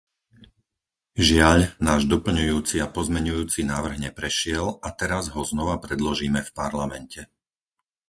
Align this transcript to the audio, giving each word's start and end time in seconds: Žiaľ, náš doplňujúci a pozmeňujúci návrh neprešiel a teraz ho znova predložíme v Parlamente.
Žiaľ, 1.29 1.59
náš 1.87 2.01
doplňujúci 2.13 2.75
a 2.81 2.87
pozmeňujúci 2.97 3.61
návrh 3.73 3.95
neprešiel 4.09 4.65
a 4.81 4.89
teraz 5.01 5.23
ho 5.33 5.41
znova 5.51 5.75
predložíme 5.85 6.39
v 6.45 6.51
Parlamente. 6.61 7.21